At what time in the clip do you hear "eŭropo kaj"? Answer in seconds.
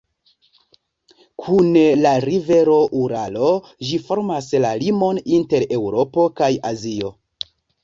5.81-6.53